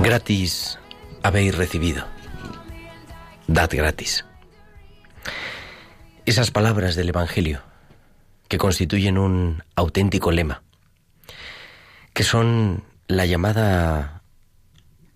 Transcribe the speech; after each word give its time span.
Gratis 0.00 0.78
habéis 1.22 1.54
recibido. 1.56 2.06
Dad 3.46 3.70
gratis. 3.72 4.24
Esas 6.26 6.50
palabras 6.50 6.96
del 6.96 7.10
Evangelio, 7.10 7.62
que 8.48 8.58
constituyen 8.58 9.18
un 9.18 9.62
auténtico 9.76 10.30
lema, 10.30 10.62
que 12.12 12.24
son 12.24 12.84
la 13.06 13.26
llamada 13.26 14.22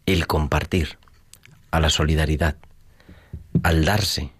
el 0.07 0.27
compartir, 0.27 0.99
a 1.71 1.81
la 1.81 1.91
solidaridad, 1.91 2.57
al 3.63 3.85
darse, 3.85 4.33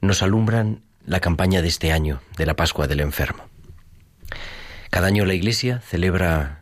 nos 0.00 0.22
alumbran 0.22 0.82
la 1.04 1.20
campaña 1.20 1.62
de 1.62 1.68
este 1.68 1.92
año 1.92 2.20
de 2.36 2.46
la 2.46 2.56
Pascua 2.56 2.86
del 2.86 3.00
Enfermo. 3.00 3.44
Cada 4.90 5.08
año 5.08 5.24
la 5.24 5.34
Iglesia 5.34 5.80
celebra 5.80 6.59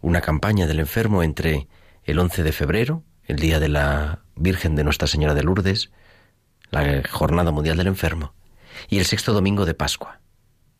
una 0.00 0.20
campaña 0.20 0.66
del 0.66 0.80
enfermo 0.80 1.22
entre 1.22 1.68
el 2.04 2.18
11 2.18 2.42
de 2.42 2.52
febrero, 2.52 3.04
el 3.26 3.38
día 3.38 3.60
de 3.60 3.68
la 3.68 4.22
Virgen 4.36 4.74
de 4.74 4.84
Nuestra 4.84 5.08
Señora 5.08 5.34
de 5.34 5.42
Lourdes, 5.42 5.90
la 6.70 7.02
Jornada 7.08 7.50
Mundial 7.50 7.76
del 7.76 7.88
Enfermo, 7.88 8.34
y 8.88 8.98
el 8.98 9.06
sexto 9.06 9.32
domingo 9.32 9.66
de 9.66 9.74
Pascua, 9.74 10.20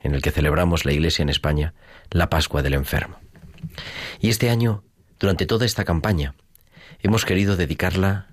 en 0.01 0.15
el 0.15 0.23
que 0.23 0.31
celebramos 0.31 0.84
la 0.84 0.93
Iglesia 0.93 1.23
en 1.23 1.28
España 1.28 1.75
la 2.11 2.31
Pascua 2.31 2.62
del 2.62 2.75
Enfermo. 2.75 3.19
Y 4.21 4.31
este 4.31 4.51
año, 4.51 4.84
durante 5.19 5.47
toda 5.47 5.67
esta 5.67 5.84
campaña, 5.84 6.34
hemos 7.01 7.25
querido 7.25 7.57
dedicarla 7.57 8.28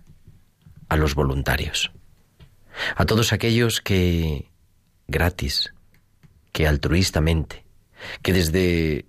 a 0.88 0.98
los 0.98 1.16
voluntarios, 1.16 1.92
a 2.96 3.06
todos 3.06 3.34
aquellos 3.34 3.82
que, 3.82 4.52
gratis, 5.08 5.74
que 6.52 6.68
altruistamente, 6.68 7.66
que 8.22 8.34
desde 8.34 9.06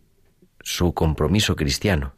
su 0.67 0.95
compromiso 0.95 1.55
cristiano, 1.55 2.17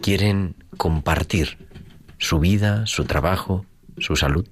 quieren 0.00 0.64
compartir 0.78 1.68
su 2.16 2.38
vida, 2.38 2.86
su 2.86 3.04
trabajo, 3.04 3.66
su 3.98 4.16
salud, 4.16 4.48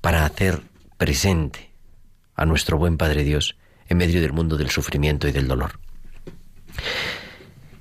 para 0.00 0.24
hacer 0.24 0.62
presente 0.96 1.72
a 2.36 2.46
nuestro 2.46 2.78
buen 2.78 2.96
Padre 2.96 3.24
Dios 3.24 3.56
en 3.88 3.98
medio 3.98 4.20
del 4.20 4.32
mundo 4.32 4.56
del 4.56 4.70
sufrimiento 4.70 5.26
y 5.26 5.32
del 5.32 5.48
dolor. 5.48 5.80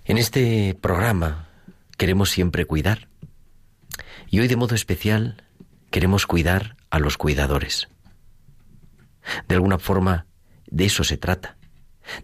En 0.05 0.17
este 0.17 0.75
programa 0.81 1.49
queremos 1.95 2.31
siempre 2.31 2.65
cuidar 2.65 3.07
y 4.31 4.39
hoy 4.39 4.47
de 4.47 4.55
modo 4.55 4.73
especial 4.73 5.43
queremos 5.91 6.25
cuidar 6.25 6.75
a 6.89 6.97
los 6.97 7.17
cuidadores. 7.17 7.87
De 9.47 9.53
alguna 9.53 9.77
forma, 9.77 10.25
de 10.71 10.85
eso 10.85 11.03
se 11.03 11.17
trata, 11.17 11.55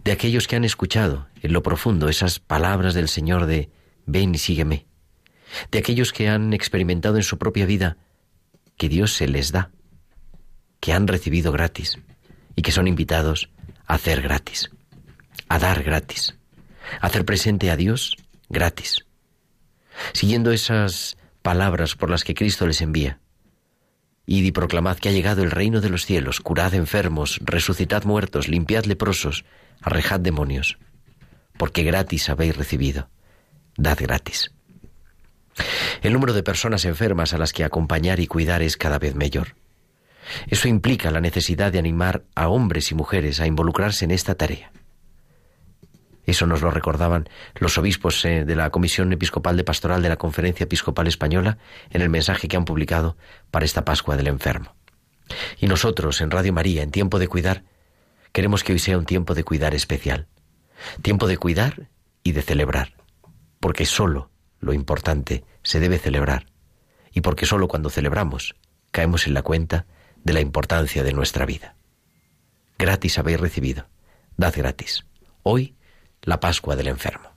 de 0.04 0.12
aquellos 0.12 0.46
que 0.46 0.56
han 0.56 0.64
escuchado 0.64 1.28
en 1.42 1.52
lo 1.52 1.62
profundo 1.62 2.08
esas 2.08 2.38
palabras 2.38 2.94
del 2.94 3.08
Señor 3.08 3.46
de 3.46 3.70
ven 4.06 4.34
y 4.34 4.38
sígueme, 4.38 4.86
de 5.70 5.78
aquellos 5.78 6.12
que 6.12 6.28
han 6.28 6.52
experimentado 6.52 7.16
en 7.16 7.22
su 7.22 7.38
propia 7.38 7.66
vida 7.66 7.96
que 8.76 8.88
Dios 8.88 9.12
se 9.12 9.28
les 9.28 9.52
da, 9.52 9.70
que 10.80 10.92
han 10.92 11.06
recibido 11.06 11.52
gratis 11.52 11.98
y 12.56 12.62
que 12.62 12.72
son 12.72 12.88
invitados 12.88 13.50
a 13.86 13.94
hacer 13.94 14.22
gratis, 14.22 14.70
a 15.48 15.58
dar 15.58 15.82
gratis, 15.82 16.36
a 17.00 17.06
hacer 17.06 17.24
presente 17.24 17.70
a 17.70 17.76
Dios 17.76 18.16
gratis, 18.48 19.04
siguiendo 20.12 20.52
esas 20.52 21.16
palabras 21.42 21.94
por 21.94 22.10
las 22.10 22.24
que 22.24 22.34
Cristo 22.34 22.66
les 22.66 22.80
envía. 22.80 23.18
Id 24.24 24.44
y 24.44 24.52
proclamad 24.52 24.98
que 24.98 25.08
ha 25.08 25.12
llegado 25.12 25.42
el 25.42 25.50
reino 25.50 25.80
de 25.80 25.88
los 25.88 26.06
cielos, 26.06 26.40
curad 26.40 26.74
enfermos, 26.74 27.40
resucitad 27.42 28.04
muertos, 28.04 28.48
limpiad 28.48 28.84
leprosos, 28.84 29.44
arrejad 29.82 30.20
demonios, 30.20 30.78
porque 31.56 31.82
gratis 31.82 32.28
habéis 32.28 32.56
recibido, 32.56 33.08
dad 33.76 33.98
gratis. 34.00 34.52
El 36.02 36.12
número 36.12 36.32
de 36.32 36.42
personas 36.42 36.84
enfermas 36.84 37.34
a 37.34 37.38
las 37.38 37.52
que 37.52 37.64
acompañar 37.64 38.20
y 38.20 38.26
cuidar 38.26 38.62
es 38.62 38.76
cada 38.76 38.98
vez 38.98 39.14
mayor. 39.14 39.54
Eso 40.48 40.68
implica 40.68 41.10
la 41.10 41.20
necesidad 41.20 41.72
de 41.72 41.78
animar 41.78 42.24
a 42.34 42.48
hombres 42.48 42.90
y 42.90 42.94
mujeres 42.94 43.40
a 43.40 43.46
involucrarse 43.46 44.04
en 44.04 44.12
esta 44.12 44.34
tarea. 44.34 44.72
Eso 46.24 46.46
nos 46.46 46.62
lo 46.62 46.70
recordaban 46.70 47.28
los 47.56 47.76
obispos 47.78 48.24
eh, 48.24 48.44
de 48.44 48.54
la 48.54 48.70
Comisión 48.70 49.12
Episcopal 49.12 49.56
de 49.56 49.64
Pastoral 49.64 50.02
de 50.02 50.08
la 50.08 50.16
Conferencia 50.16 50.64
Episcopal 50.64 51.08
Española 51.08 51.58
en 51.90 52.00
el 52.00 52.10
mensaje 52.10 52.46
que 52.46 52.56
han 52.56 52.64
publicado 52.64 53.16
para 53.50 53.64
esta 53.64 53.84
Pascua 53.84 54.16
del 54.16 54.28
Enfermo. 54.28 54.76
Y 55.58 55.66
nosotros, 55.66 56.20
en 56.20 56.30
Radio 56.30 56.52
María, 56.52 56.82
en 56.82 56.92
tiempo 56.92 57.18
de 57.18 57.26
cuidar, 57.26 57.64
queremos 58.32 58.64
que 58.64 58.72
hoy 58.72 58.78
sea 58.78 58.98
un 58.98 59.06
tiempo 59.06 59.34
de 59.34 59.44
cuidar 59.44 59.74
especial. 59.74 60.26
Tiempo 61.02 61.26
de 61.26 61.36
cuidar 61.36 61.88
y 62.22 62.32
de 62.32 62.42
celebrar. 62.42 62.94
Porque 63.60 63.86
solo 63.86 64.30
lo 64.60 64.72
importante 64.72 65.44
se 65.62 65.80
debe 65.80 65.98
celebrar. 65.98 66.46
Y 67.12 67.20
porque 67.20 67.46
solo 67.46 67.68
cuando 67.68 67.90
celebramos 67.90 68.54
caemos 68.90 69.26
en 69.26 69.34
la 69.34 69.42
cuenta 69.42 69.86
de 70.24 70.32
la 70.32 70.40
importancia 70.40 71.02
de 71.02 71.12
nuestra 71.12 71.46
vida. 71.46 71.76
Gratis 72.78 73.18
habéis 73.18 73.40
recibido. 73.40 73.86
Dad 74.36 74.54
gratis. 74.56 75.04
Hoy 75.42 75.76
la 76.22 76.40
Pascua 76.40 76.76
del 76.76 76.88
Enfermo. 76.88 77.31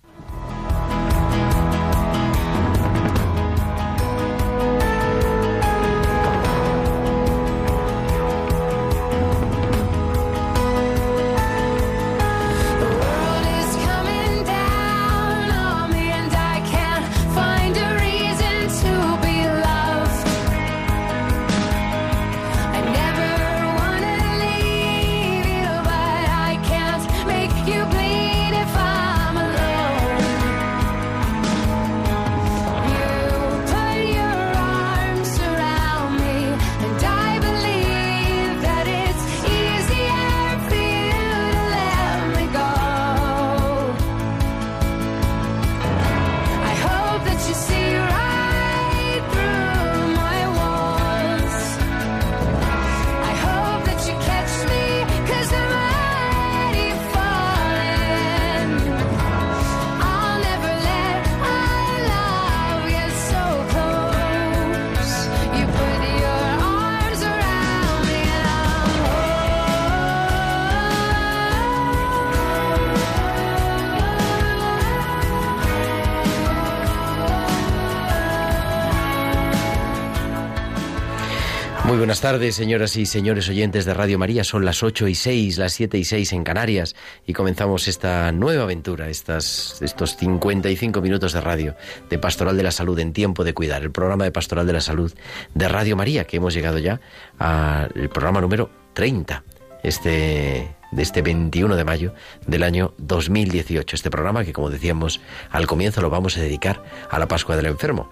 Buenas 82.15 82.31
tardes, 82.31 82.55
señoras 82.55 82.95
y 82.95 83.05
señores 83.05 83.49
oyentes 83.49 83.83
de 83.83 83.93
Radio 83.93 84.17
María. 84.17 84.45
Son 84.45 84.63
las 84.63 84.83
8 84.83 85.09
y 85.09 85.15
6, 85.15 85.57
las 85.57 85.73
7 85.73 85.97
y 85.97 86.05
6 86.05 86.31
en 86.31 86.45
Canarias 86.45 86.95
y 87.27 87.33
comenzamos 87.33 87.89
esta 87.89 88.31
nueva 88.31 88.63
aventura, 88.63 89.09
estas, 89.09 89.81
estos 89.81 90.15
55 90.15 91.01
minutos 91.01 91.33
de 91.33 91.41
radio 91.41 91.75
de 92.09 92.17
Pastoral 92.17 92.55
de 92.55 92.63
la 92.63 92.71
Salud 92.71 92.97
en 92.99 93.11
Tiempo 93.11 93.43
de 93.43 93.53
Cuidar, 93.53 93.83
el 93.83 93.91
programa 93.91 94.23
de 94.23 94.31
Pastoral 94.31 94.65
de 94.65 94.71
la 94.71 94.79
Salud 94.79 95.13
de 95.55 95.67
Radio 95.67 95.97
María, 95.97 96.23
que 96.23 96.37
hemos 96.37 96.53
llegado 96.53 96.79
ya 96.79 97.01
al 97.37 98.09
programa 98.09 98.39
número 98.39 98.69
30. 98.93 99.43
Este 99.85 100.75
de 100.91 101.03
este 101.03 101.21
21 101.21 101.75
de 101.75 101.83
mayo 101.83 102.13
del 102.47 102.63
año 102.63 102.93
2018. 102.97 103.95
Este 103.95 104.09
programa 104.09 104.43
que, 104.43 104.53
como 104.53 104.69
decíamos 104.69 105.21
al 105.51 105.67
comienzo, 105.67 106.01
lo 106.01 106.09
vamos 106.09 106.37
a 106.37 106.41
dedicar 106.41 106.83
a 107.09 107.19
la 107.19 107.27
Pascua 107.27 107.55
del 107.55 107.67
Enfermo. 107.67 108.09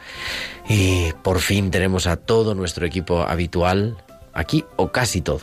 Y 0.67 1.13
por 1.23 1.39
fin 1.39 1.71
tenemos 1.71 2.05
a 2.07 2.17
todo 2.17 2.55
nuestro 2.55 2.85
equipo 2.85 3.21
habitual 3.21 3.97
aquí, 4.33 4.65
o 4.75 4.91
casi 4.91 5.21
todo, 5.21 5.41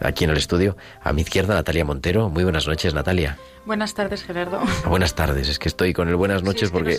aquí 0.00 0.24
en 0.24 0.30
el 0.30 0.36
estudio. 0.36 0.76
A 1.02 1.12
mi 1.12 1.22
izquierda, 1.22 1.54
Natalia 1.54 1.84
Montero. 1.84 2.30
Muy 2.30 2.44
buenas 2.44 2.66
noches, 2.66 2.94
Natalia. 2.94 3.36
Buenas 3.66 3.94
tardes, 3.94 4.22
Gerardo. 4.22 4.60
Buenas 4.88 5.14
tardes, 5.16 5.48
es 5.48 5.58
que 5.58 5.68
estoy 5.68 5.92
con 5.92 6.08
el 6.08 6.14
buenas 6.14 6.44
noches 6.44 6.70
porque 6.70 6.98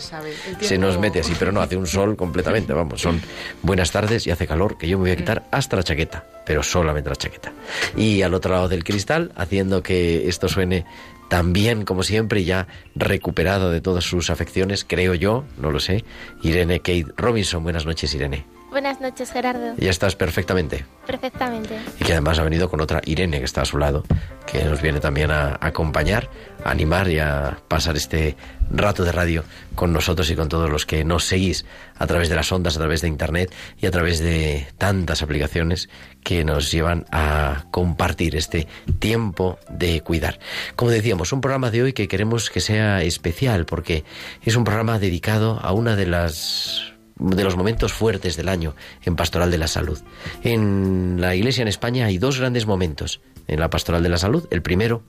se, 0.59 0.77
nos 0.77 0.99
mete 0.99 1.21
así, 1.21 1.33
pero 1.39 1.53
no, 1.53 1.61
hace 1.61 1.77
un 1.77 1.87
sol 1.87 2.17
completamente, 2.17 2.73
vamos, 2.73 2.99
son 2.99 3.21
buenas 3.61 3.91
tardes 3.91 4.27
y 4.27 4.31
hace 4.31 4.47
calor 4.47 4.77
que 4.77 4.89
yo 4.89 4.97
me 4.97 5.03
voy 5.03 5.11
a 5.11 5.15
quitar 5.15 5.47
hasta 5.49 5.77
la 5.77 5.83
chaqueta, 5.83 6.25
pero 6.47 6.63
solamente 6.63 7.09
la 7.09 7.15
chaqueta. 7.17 7.51
Y 7.97 8.21
al 8.21 8.33
otro 8.33 8.53
lado 8.53 8.69
del 8.69 8.85
cristal, 8.85 9.33
haciendo 9.35 9.83
que 9.83 10.29
esto 10.29 10.47
suene 10.47 10.85
tan 11.29 11.51
bien 11.51 11.83
como 11.83 12.03
siempre, 12.03 12.45
ya 12.45 12.67
recuperado 12.95 13.69
de 13.69 13.81
todas 13.81 14.05
sus 14.05 14.29
afecciones, 14.29 14.85
creo 14.87 15.13
yo, 15.13 15.43
no 15.57 15.71
lo 15.71 15.81
sé, 15.81 16.05
Irene 16.41 16.79
Kate 16.79 17.07
Robinson. 17.17 17.63
Buenas 17.63 17.85
noches, 17.85 18.13
Irene. 18.15 18.56
Buenas 18.77 19.01
noches, 19.01 19.31
Gerardo. 19.31 19.73
Ya 19.77 19.89
estás 19.89 20.15
perfectamente. 20.15 20.85
Perfectamente. 21.07 21.79
Y 21.99 22.03
que 22.03 22.11
además 22.11 22.37
ha 22.37 22.43
venido 22.43 22.69
con 22.69 22.79
otra 22.79 23.01
Irene 23.05 23.39
que 23.39 23.45
está 23.45 23.63
a 23.63 23.65
su 23.65 23.79
lado, 23.79 24.03
que 24.45 24.63
nos 24.65 24.83
viene 24.83 24.99
también 24.99 25.31
a, 25.31 25.57
acompañar, 25.59 26.29
a 26.63 26.69
animar 26.69 27.09
y 27.09 27.17
a 27.17 27.57
pasar 27.67 27.97
este 27.97 28.37
rato 28.69 29.03
de 29.03 29.11
radio 29.11 29.43
con 29.73 29.93
nosotros 29.93 30.29
y 30.29 30.35
con 30.35 30.47
todos 30.47 30.69
los 30.69 30.85
que 30.85 31.03
nos 31.03 31.23
seguís 31.23 31.65
a 31.97 32.05
través 32.05 32.29
de 32.29 32.35
las 32.35 32.51
ondas, 32.51 32.75
a 32.75 32.79
través 32.79 33.01
de 33.01 33.07
Internet 33.07 33.51
y 33.79 33.87
a 33.87 33.91
través 33.91 34.19
de 34.19 34.67
tantas 34.77 35.23
aplicaciones 35.23 35.89
que 36.23 36.43
nos 36.43 36.71
llevan 36.71 37.05
a 37.11 37.65
compartir 37.71 38.35
este 38.35 38.67
tiempo 38.99 39.57
de 39.69 40.01
cuidar. 40.01 40.37
Como 40.75 40.91
decíamos, 40.91 41.33
un 41.33 41.41
programa 41.41 41.71
de 41.71 41.81
hoy 41.81 41.93
que 41.93 42.07
queremos 42.07 42.51
que 42.51 42.61
sea 42.61 43.01
especial 43.01 43.65
porque 43.65 44.03
es 44.43 44.55
un 44.55 44.65
programa 44.65 44.99
dedicado 44.99 45.59
a 45.63 45.71
una 45.71 45.95
de 45.95 46.05
las 46.05 46.76
de 47.19 47.43
los 47.43 47.55
momentos 47.55 47.93
fuertes 47.93 48.37
del 48.37 48.49
año 48.49 48.75
en 49.03 49.15
Pastoral 49.15 49.51
de 49.51 49.57
la 49.57 49.67
Salud. 49.67 49.99
En 50.43 51.19
la 51.19 51.35
Iglesia 51.35 51.61
en 51.61 51.67
España 51.67 52.05
hay 52.05 52.17
dos 52.17 52.39
grandes 52.39 52.65
momentos 52.65 53.21
en 53.47 53.59
la 53.59 53.69
Pastoral 53.69 54.03
de 54.03 54.09
la 54.09 54.17
Salud. 54.17 54.47
El 54.51 54.61
primero 54.61 55.03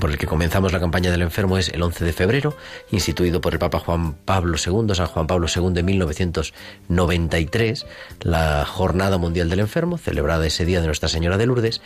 por 0.00 0.10
el 0.10 0.18
que 0.18 0.26
comenzamos 0.26 0.72
la 0.72 0.80
campaña 0.80 1.10
del 1.10 1.22
enfermo 1.22 1.58
es 1.58 1.68
el 1.68 1.82
11 1.82 2.04
de 2.04 2.12
febrero, 2.12 2.56
instituido 2.90 3.40
por 3.40 3.52
el 3.52 3.58
Papa 3.58 3.78
Juan 3.78 4.14
Pablo 4.14 4.56
II, 4.58 4.94
San 4.94 5.06
Juan 5.06 5.26
Pablo 5.26 5.46
II 5.54 5.72
en 5.76 5.84
1993, 5.84 7.86
la 8.20 8.64
Jornada 8.66 9.18
Mundial 9.18 9.48
del 9.48 9.60
Enfermo, 9.60 9.98
celebrada 9.98 10.46
ese 10.46 10.64
día 10.64 10.80
de 10.80 10.86
Nuestra 10.86 11.08
Señora 11.08 11.36
de 11.36 11.46
Lourdes, 11.46 11.80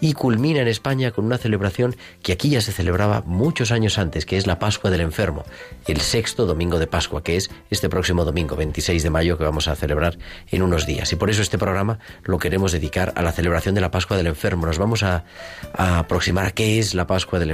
y 0.00 0.12
culmina 0.12 0.60
en 0.60 0.68
España 0.68 1.10
con 1.10 1.24
una 1.24 1.38
celebración 1.38 1.96
que 2.22 2.32
aquí 2.32 2.50
ya 2.50 2.60
se 2.60 2.72
celebraba 2.72 3.22
muchos 3.26 3.72
años 3.72 3.98
antes, 3.98 4.26
que 4.26 4.36
es 4.36 4.46
la 4.46 4.58
Pascua 4.58 4.90
del 4.90 5.00
Enfermo, 5.00 5.44
el 5.86 6.00
sexto 6.00 6.46
domingo 6.46 6.78
de 6.78 6.86
Pascua, 6.86 7.22
que 7.22 7.36
es 7.36 7.50
este 7.70 7.88
próximo 7.88 8.24
domingo, 8.24 8.56
26 8.56 9.02
de 9.02 9.10
mayo, 9.10 9.38
que 9.38 9.44
vamos 9.44 9.68
a 9.68 9.76
celebrar 9.76 10.18
en 10.50 10.62
unos 10.62 10.86
días. 10.86 11.12
Y 11.12 11.16
por 11.16 11.30
eso 11.30 11.42
este 11.42 11.58
programa 11.58 11.98
lo 12.24 12.38
queremos 12.38 12.72
dedicar 12.72 13.12
a 13.16 13.22
la 13.22 13.32
celebración 13.32 13.74
de 13.74 13.80
la 13.80 13.90
Pascua 13.90 14.16
del 14.16 14.26
Enfermo. 14.26 14.66
Nos 14.66 14.78
vamos 14.78 15.02
a, 15.02 15.24
a 15.72 16.00
aproximar 16.00 16.46
a 16.46 16.50
qué 16.50 16.78
es 16.78 16.94
la 16.94 17.06
Pascua 17.06 17.38
del 17.38 17.50
enfermo, 17.50 17.53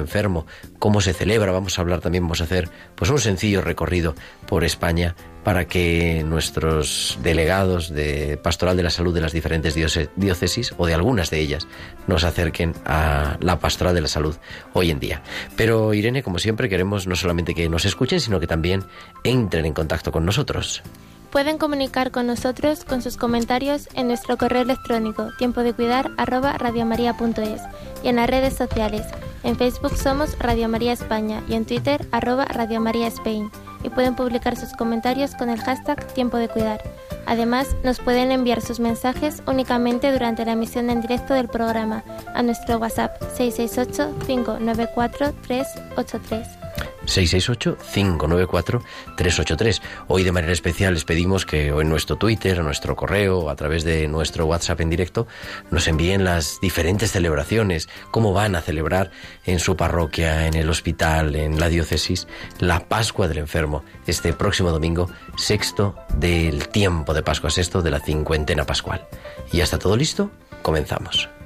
cómo 0.78 1.00
se 1.00 1.12
celebra. 1.12 1.52
Vamos 1.52 1.78
a 1.78 1.82
hablar 1.82 2.00
también, 2.00 2.24
vamos 2.24 2.40
a 2.40 2.44
hacer 2.44 2.68
pues 2.94 3.10
un 3.10 3.18
sencillo 3.18 3.62
recorrido 3.62 4.14
por 4.46 4.64
España 4.64 5.14
para 5.44 5.66
que 5.66 6.22
nuestros 6.24 7.18
delegados 7.22 7.90
de 7.90 8.36
Pastoral 8.36 8.76
de 8.76 8.82
la 8.82 8.90
Salud 8.90 9.14
de 9.14 9.20
las 9.20 9.32
diferentes 9.32 9.74
diócesis 9.74 10.74
o 10.76 10.86
de 10.86 10.94
algunas 10.94 11.30
de 11.30 11.40
ellas 11.40 11.66
nos 12.06 12.24
acerquen 12.24 12.74
a 12.84 13.38
la 13.40 13.58
Pastoral 13.58 13.94
de 13.94 14.02
la 14.02 14.08
Salud 14.08 14.36
hoy 14.74 14.90
en 14.90 15.00
día. 15.00 15.22
Pero 15.56 15.94
Irene, 15.94 16.22
como 16.22 16.38
siempre, 16.38 16.68
queremos 16.68 17.06
no 17.06 17.16
solamente 17.16 17.54
que 17.54 17.68
nos 17.68 17.84
escuchen, 17.84 18.20
sino 18.20 18.38
que 18.40 18.46
también 18.46 18.84
entren 19.24 19.64
en 19.64 19.72
contacto 19.72 20.12
con 20.12 20.26
nosotros. 20.26 20.82
Pueden 21.30 21.58
comunicar 21.58 22.10
con 22.10 22.26
nosotros 22.26 22.84
con 22.84 23.02
sus 23.02 23.16
comentarios 23.16 23.88
en 23.94 24.08
nuestro 24.08 24.36
correo 24.36 24.62
electrónico 24.62 25.28
tiempo 25.38 25.62
de 25.62 25.72
cuidar 25.72 26.10
y 28.02 28.08
en 28.08 28.16
las 28.16 28.28
redes 28.28 28.54
sociales 28.54 29.06
en 29.42 29.56
Facebook 29.56 29.96
somos 29.96 30.38
Radio 30.38 30.68
María 30.68 30.92
España 30.92 31.42
y 31.48 31.54
en 31.54 31.64
Twitter 31.64 32.06
arroba 32.12 32.44
Radio 32.44 32.82
y 33.82 33.88
pueden 33.88 34.14
publicar 34.14 34.56
sus 34.56 34.72
comentarios 34.72 35.34
con 35.34 35.48
el 35.48 35.60
hashtag 35.60 36.06
Tiempo 36.12 36.36
de 36.36 36.48
Cuidar. 36.48 36.82
Además, 37.26 37.74
nos 37.82 38.00
pueden 38.00 38.32
enviar 38.32 38.60
sus 38.60 38.80
mensajes 38.80 39.42
únicamente 39.46 40.12
durante 40.12 40.44
la 40.44 40.52
emisión 40.52 40.90
en 40.90 41.00
directo 41.00 41.32
del 41.32 41.48
programa 41.48 42.04
a 42.34 42.42
nuestro 42.42 42.78
WhatsApp 42.78 43.16
668 43.34 44.26
594 44.26 45.32
383. 45.46 46.59
668-594-383. 47.10 49.80
Hoy 50.08 50.24
de 50.24 50.32
manera 50.32 50.52
especial 50.52 50.94
les 50.94 51.04
pedimos 51.04 51.46
que 51.46 51.68
en 51.68 51.88
nuestro 51.88 52.16
Twitter, 52.16 52.58
en 52.58 52.64
nuestro 52.64 52.96
correo, 52.96 53.48
a 53.50 53.56
través 53.56 53.84
de 53.84 54.08
nuestro 54.08 54.46
WhatsApp 54.46 54.80
en 54.80 54.90
directo, 54.90 55.28
nos 55.70 55.86
envíen 55.88 56.24
las 56.24 56.58
diferentes 56.60 57.12
celebraciones, 57.12 57.88
cómo 58.10 58.32
van 58.32 58.56
a 58.56 58.62
celebrar 58.62 59.10
en 59.44 59.58
su 59.58 59.76
parroquia, 59.76 60.46
en 60.46 60.54
el 60.54 60.70
hospital, 60.70 61.36
en 61.36 61.60
la 61.60 61.68
diócesis, 61.68 62.26
la 62.58 62.88
Pascua 62.88 63.28
del 63.28 63.36
Enfermo, 63.38 63.84
este 64.06 64.32
próximo 64.32 64.70
domingo, 64.70 65.10
sexto 65.36 65.96
del 66.14 66.68
tiempo 66.68 67.12
de 67.14 67.22
Pascua, 67.22 67.50
sexto 67.50 67.82
de 67.82 67.90
la 67.90 68.00
cincuentena 68.00 68.64
pascual. 68.64 69.06
¿Y 69.52 69.58
ya 69.58 69.64
está 69.64 69.78
todo 69.78 69.96
listo? 69.96 70.30
Comenzamos. 70.62 71.39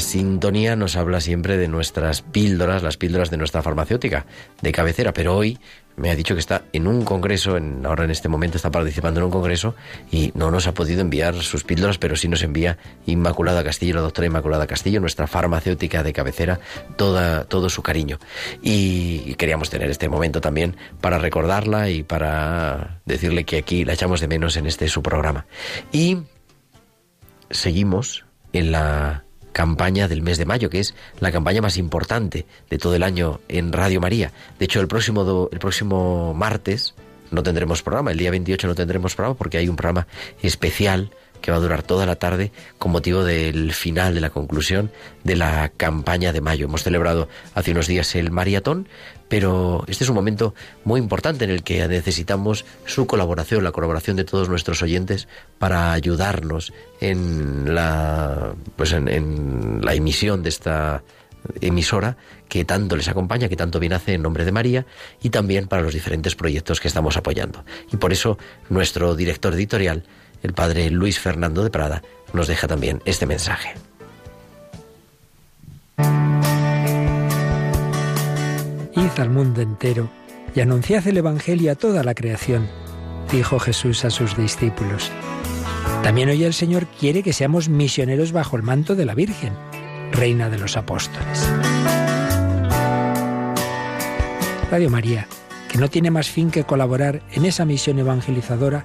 Sintonía 0.00 0.76
nos 0.76 0.96
habla 0.96 1.20
siempre 1.20 1.56
de 1.56 1.68
nuestras 1.68 2.22
píldoras, 2.22 2.82
las 2.82 2.96
píldoras 2.96 3.30
de 3.30 3.36
nuestra 3.36 3.62
farmacéutica 3.62 4.26
de 4.60 4.72
cabecera, 4.72 5.12
pero 5.12 5.36
hoy 5.36 5.58
me 5.96 6.10
ha 6.10 6.16
dicho 6.16 6.34
que 6.34 6.40
está 6.40 6.64
en 6.72 6.86
un 6.86 7.04
congreso, 7.04 7.56
en, 7.56 7.86
ahora 7.86 8.04
en 8.04 8.10
este 8.10 8.28
momento 8.28 8.56
está 8.56 8.70
participando 8.70 9.20
en 9.20 9.26
un 9.26 9.30
congreso 9.30 9.74
y 10.10 10.32
no 10.34 10.50
nos 10.50 10.66
ha 10.66 10.74
podido 10.74 11.00
enviar 11.00 11.34
sus 11.36 11.64
píldoras, 11.64 11.98
pero 11.98 12.16
sí 12.16 12.28
nos 12.28 12.42
envía 12.42 12.78
Inmaculada 13.06 13.62
Castillo, 13.62 13.94
la 13.94 14.00
doctora 14.00 14.26
Inmaculada 14.26 14.66
Castillo, 14.66 15.00
nuestra 15.00 15.26
farmacéutica 15.26 16.02
de 16.02 16.12
cabecera, 16.12 16.60
toda, 16.96 17.44
todo 17.44 17.68
su 17.68 17.82
cariño. 17.82 18.18
Y 18.62 19.34
queríamos 19.34 19.70
tener 19.70 19.90
este 19.90 20.08
momento 20.08 20.40
también 20.40 20.76
para 21.00 21.18
recordarla 21.18 21.90
y 21.90 22.02
para 22.02 23.00
decirle 23.04 23.44
que 23.44 23.58
aquí 23.58 23.84
la 23.84 23.92
echamos 23.92 24.20
de 24.20 24.28
menos 24.28 24.56
en 24.56 24.66
este 24.66 24.88
su 24.88 25.02
programa. 25.02 25.46
Y 25.92 26.18
seguimos 27.50 28.24
en 28.52 28.72
la 28.72 29.23
campaña 29.54 30.08
del 30.08 30.20
mes 30.20 30.36
de 30.36 30.44
mayo, 30.44 30.68
que 30.68 30.80
es 30.80 30.94
la 31.20 31.32
campaña 31.32 31.62
más 31.62 31.78
importante 31.78 32.44
de 32.68 32.76
todo 32.76 32.94
el 32.94 33.02
año 33.02 33.40
en 33.48 33.72
Radio 33.72 34.02
María. 34.02 34.32
De 34.58 34.66
hecho, 34.66 34.80
el 34.80 34.88
próximo, 34.88 35.48
el 35.50 35.58
próximo 35.58 36.34
martes 36.34 36.94
no 37.30 37.42
tendremos 37.42 37.82
programa, 37.82 38.10
el 38.10 38.18
día 38.18 38.30
28 38.30 38.66
no 38.66 38.74
tendremos 38.74 39.14
programa 39.14 39.38
porque 39.38 39.56
hay 39.56 39.68
un 39.68 39.76
programa 39.76 40.06
especial 40.42 41.10
que 41.44 41.50
va 41.50 41.58
a 41.58 41.60
durar 41.60 41.82
toda 41.82 42.06
la 42.06 42.16
tarde 42.16 42.52
con 42.78 42.90
motivo 42.90 43.22
del 43.22 43.74
final, 43.74 44.14
de 44.14 44.22
la 44.22 44.30
conclusión 44.30 44.90
de 45.24 45.36
la 45.36 45.68
campaña 45.76 46.32
de 46.32 46.40
mayo. 46.40 46.64
Hemos 46.64 46.84
celebrado 46.84 47.28
hace 47.52 47.72
unos 47.72 47.86
días 47.86 48.14
el 48.14 48.30
maratón, 48.30 48.88
pero 49.28 49.84
este 49.86 50.04
es 50.04 50.08
un 50.08 50.16
momento 50.16 50.54
muy 50.84 50.98
importante 50.98 51.44
en 51.44 51.50
el 51.50 51.62
que 51.62 51.86
necesitamos 51.86 52.64
su 52.86 53.06
colaboración, 53.06 53.62
la 53.62 53.72
colaboración 53.72 54.16
de 54.16 54.24
todos 54.24 54.48
nuestros 54.48 54.80
oyentes 54.80 55.28
para 55.58 55.92
ayudarnos 55.92 56.72
en 57.02 57.74
la, 57.74 58.54
pues 58.76 58.92
en 58.92 59.82
la 59.84 59.92
emisión 59.92 60.42
de 60.42 60.48
esta 60.48 61.02
emisora 61.60 62.16
que 62.48 62.64
tanto 62.64 62.96
les 62.96 63.08
acompaña, 63.08 63.50
que 63.50 63.56
tanto 63.56 63.78
bien 63.78 63.92
hace 63.92 64.14
en 64.14 64.22
nombre 64.22 64.46
de 64.46 64.52
María 64.52 64.86
y 65.22 65.28
también 65.28 65.66
para 65.66 65.82
los 65.82 65.92
diferentes 65.92 66.36
proyectos 66.36 66.80
que 66.80 66.88
estamos 66.88 67.18
apoyando. 67.18 67.66
Y 67.92 67.98
por 67.98 68.12
eso 68.14 68.38
nuestro 68.70 69.14
director 69.14 69.52
editorial, 69.52 70.04
el 70.44 70.52
padre 70.52 70.90
Luis 70.90 71.18
Fernando 71.18 71.64
de 71.64 71.70
Prada, 71.70 72.02
nos 72.34 72.46
deja 72.48 72.68
también 72.68 73.00
este 73.06 73.24
mensaje. 73.24 73.72
Id 78.94 79.18
al 79.18 79.30
mundo 79.30 79.62
entero 79.62 80.10
y 80.54 80.60
anunciad 80.60 81.06
el 81.08 81.16
Evangelio 81.16 81.72
a 81.72 81.76
toda 81.76 82.04
la 82.04 82.14
creación, 82.14 82.68
dijo 83.32 83.58
Jesús 83.58 84.04
a 84.04 84.10
sus 84.10 84.36
discípulos. 84.36 85.10
También 86.02 86.28
hoy 86.28 86.44
el 86.44 86.52
Señor 86.52 86.86
quiere 87.00 87.22
que 87.22 87.32
seamos 87.32 87.70
misioneros 87.70 88.32
bajo 88.32 88.56
el 88.56 88.62
manto 88.62 88.94
de 88.94 89.06
la 89.06 89.14
Virgen 89.14 89.54
Reina 90.12 90.50
de 90.50 90.58
los 90.58 90.76
Apóstoles. 90.76 91.48
Radio 94.70 94.90
María, 94.90 95.26
que 95.70 95.78
no 95.78 95.88
tiene 95.88 96.10
más 96.10 96.28
fin 96.28 96.50
que 96.50 96.64
colaborar 96.64 97.22
en 97.32 97.46
esa 97.46 97.64
misión 97.64 97.98
evangelizadora, 97.98 98.84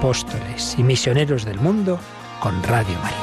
Apóstoles 0.00 0.76
y 0.78 0.82
misioneros 0.82 1.44
del 1.44 1.60
mundo 1.60 2.00
con 2.40 2.62
Radio 2.62 2.98
María. 3.00 3.18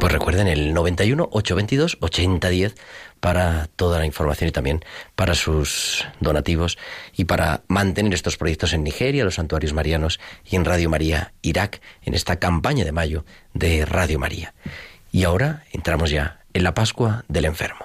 Pues 0.00 0.10
recuerden 0.10 0.48
el 0.48 0.72
91 0.72 1.28
822 1.30 1.98
8010 2.00 2.76
para 3.20 3.68
toda 3.76 3.98
la 3.98 4.06
información 4.06 4.48
y 4.48 4.52
también 4.52 4.82
para 5.14 5.34
sus 5.34 6.06
donativos 6.20 6.78
y 7.14 7.26
para 7.26 7.60
mantener 7.68 8.14
estos 8.14 8.38
proyectos 8.38 8.72
en 8.72 8.84
Nigeria, 8.84 9.24
los 9.24 9.34
santuarios 9.34 9.74
marianos 9.74 10.18
y 10.50 10.56
en 10.56 10.64
Radio 10.64 10.88
María 10.88 11.34
Irak, 11.42 11.82
en 12.00 12.14
esta 12.14 12.36
campaña 12.36 12.86
de 12.86 12.92
mayo 12.92 13.26
de 13.52 13.84
Radio 13.84 14.18
María. 14.18 14.54
Y 15.12 15.24
ahora 15.24 15.64
entramos 15.72 16.08
ya 16.08 16.40
en 16.54 16.64
la 16.64 16.72
Pascua 16.72 17.26
del 17.28 17.44
Enfermo. 17.44 17.84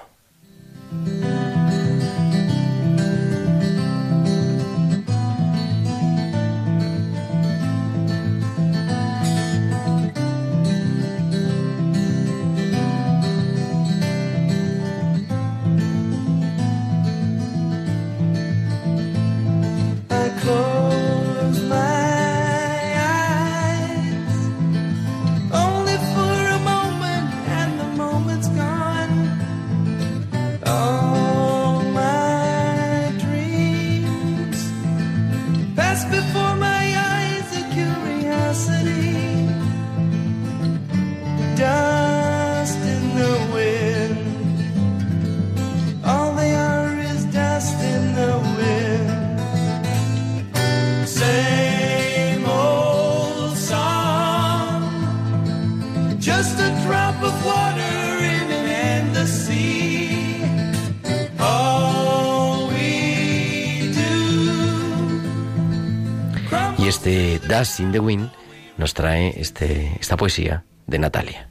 Dust 67.50 67.80
in 67.80 67.90
the 67.90 67.98
Wind 67.98 68.30
nos 68.78 68.94
trae 68.94 69.34
este, 69.40 69.96
esta 70.00 70.16
poesía 70.16 70.62
de 70.86 71.00
Natalia. 71.00 71.48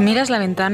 Miras 0.00 0.28
la 0.28 0.38
ventana 0.40 0.68